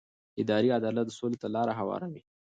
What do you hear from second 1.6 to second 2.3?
هواروي